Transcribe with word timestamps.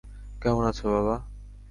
কেমন 0.41 0.63
আছো, 0.65 0.85
বাবা? 0.87 1.15